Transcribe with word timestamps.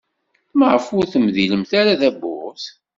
Maɣef 0.57 0.85
ur 0.97 1.05
temdilemt 1.11 1.71
ara 1.79 1.99
tawwurt? 2.01 2.65